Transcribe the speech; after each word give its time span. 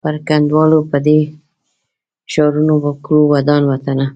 پر 0.03 0.15
کنډوالو 0.27 0.79
به 0.89 0.99
دي 1.05 1.19
ښارونه 2.31 2.73
کړو 3.05 3.21
ودان 3.33 3.61
وطنه 3.71 4.05